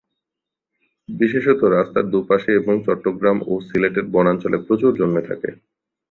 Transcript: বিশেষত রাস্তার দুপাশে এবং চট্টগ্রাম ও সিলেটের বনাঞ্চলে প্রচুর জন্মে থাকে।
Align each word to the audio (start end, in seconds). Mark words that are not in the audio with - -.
বিশেষত 1.09 1.61
রাস্তার 1.71 2.05
দুপাশে 2.13 2.51
এবং 2.59 2.75
চট্টগ্রাম 2.85 3.37
ও 3.45 3.63
সিলেটের 3.67 4.05
বনাঞ্চলে 4.13 4.57
প্রচুর 4.65 4.91
জন্মে 4.99 5.23
থাকে। 5.29 5.49